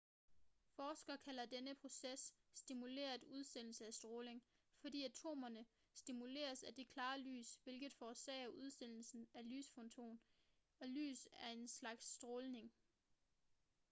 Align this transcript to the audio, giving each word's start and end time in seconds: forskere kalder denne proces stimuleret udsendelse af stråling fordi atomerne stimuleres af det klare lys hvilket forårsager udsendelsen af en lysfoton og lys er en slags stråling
forskere 0.75 1.17
kalder 1.17 1.45
denne 1.45 1.75
proces 1.75 2.33
stimuleret 2.53 3.23
udsendelse 3.23 3.85
af 3.87 3.93
stråling 3.93 4.43
fordi 4.81 5.03
atomerne 5.03 5.65
stimuleres 5.93 6.63
af 6.63 6.73
det 6.75 6.89
klare 6.89 7.19
lys 7.19 7.59
hvilket 7.63 7.93
forårsager 7.93 8.47
udsendelsen 8.47 9.27
af 9.33 9.39
en 9.39 9.47
lysfoton 9.49 10.19
og 10.79 10.87
lys 10.87 11.27
er 11.31 11.49
en 11.49 11.67
slags 11.67 12.05
stråling 12.05 12.73